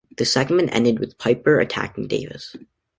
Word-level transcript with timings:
The 0.17 0.25
segment 0.25 0.69
ended 0.73 0.97
with 0.97 1.19
Piper 1.19 1.59
attacking 1.59 2.07
Davis. 2.07 2.55